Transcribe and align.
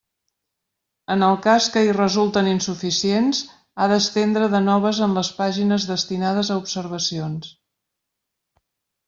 En 1.15 1.25
el 1.25 1.35
cas 1.45 1.67
que 1.75 1.83
hi 1.87 1.91
resulten 1.97 2.49
insuficients, 2.51 3.41
ha 3.85 3.89
d'estendre 3.93 4.49
de 4.55 4.63
noves 4.71 5.03
en 5.09 5.15
les 5.19 5.31
pàgines 5.43 5.87
destinades 5.93 6.51
a 6.51 6.59
observacions. 6.65 7.55